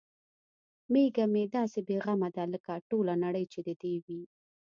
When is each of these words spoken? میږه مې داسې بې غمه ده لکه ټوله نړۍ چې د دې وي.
میږه 0.93 1.25
مې 1.33 1.43
داسې 1.55 1.79
بې 1.87 1.97
غمه 2.05 2.29
ده 2.35 2.43
لکه 2.53 2.73
ټوله 2.89 3.13
نړۍ 3.23 3.45
چې 3.53 3.59
د 3.67 3.69
دې 3.81 3.95
وي. 4.05 4.21